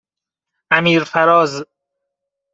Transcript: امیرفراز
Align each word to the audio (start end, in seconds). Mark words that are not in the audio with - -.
امیرفراز 0.71 1.65